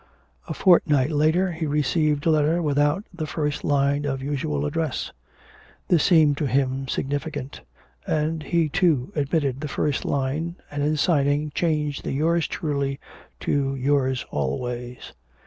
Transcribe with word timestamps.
A 0.47 0.55
fortnight 0.55 1.11
later 1.11 1.51
he 1.51 1.67
received 1.67 2.25
a 2.25 2.31
letter 2.31 2.59
without 2.59 3.03
the 3.13 3.27
first 3.27 3.63
line 3.63 4.03
of 4.03 4.23
usual 4.23 4.65
address. 4.65 5.11
This 5.89 6.03
seemed 6.03 6.37
to 6.39 6.47
him 6.47 6.87
significant, 6.87 7.61
and 8.07 8.41
he 8.41 8.67
too 8.67 9.11
omitted 9.15 9.61
the 9.61 9.67
first 9.67 10.03
line, 10.03 10.55
and 10.71 10.81
in 10.81 10.97
signing 10.97 11.51
changed 11.53 12.03
the 12.03 12.13
yours 12.13 12.47
truly 12.47 12.99
to 13.41 13.75
yours 13.75 14.25
always. 14.31 15.13